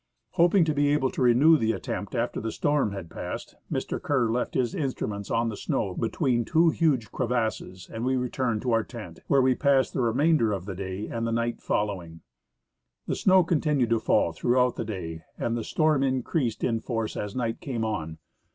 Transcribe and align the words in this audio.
Hoping 0.31 0.63
to 0.65 0.73
be 0.73 0.87
able 0.87 1.11
to 1.11 1.21
renew 1.21 1.57
the 1.59 1.73
attempt 1.73 2.15
after 2.15 2.41
the 2.41 2.51
storm 2.51 2.91
had 2.91 3.07
passed, 3.07 3.53
Mr. 3.71 4.01
Kerr 4.01 4.31
left 4.31 4.55
his 4.55 4.73
instruments 4.73 5.29
on 5.29 5.49
the 5.49 5.55
snow 5.55 5.93
between 5.95 6.43
two 6.43 6.71
huge 6.71 7.11
crevasses 7.11 7.87
and 7.87 8.03
we 8.03 8.15
returned 8.15 8.63
to 8.63 8.71
our 8.71 8.83
tent, 8.83 9.19
where 9.27 9.43
we 9.43 9.53
passed 9.53 9.93
the 9.93 10.01
remainder 10.01 10.53
of 10.53 10.65
the 10.65 10.73
day 10.73 11.05
and 11.07 11.27
the 11.27 11.31
night 11.31 11.61
following. 11.61 12.21
The 13.05 13.15
snow 13.15 13.43
continued 13.43 13.91
to 13.91 13.99
fall 13.99 14.31
throughout 14.33 14.75
the 14.75 14.85
day, 14.85 15.21
and 15.37 15.55
the 15.55 15.63
storm 15.63 16.01
increased 16.01 16.63
in 16.63 16.79
force 16.79 17.15
as 17.15 17.35
night 17.35 17.61
came 17.61 17.85
on. 17.85 18.17